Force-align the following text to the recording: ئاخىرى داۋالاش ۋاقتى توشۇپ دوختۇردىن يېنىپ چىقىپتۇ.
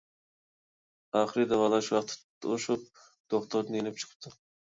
ئاخىرى 1.17 1.45
داۋالاش 1.51 1.89
ۋاقتى 1.97 2.17
توشۇپ 2.45 2.87
دوختۇردىن 3.35 3.79
يېنىپ 3.81 4.01
چىقىپتۇ. 4.05 4.35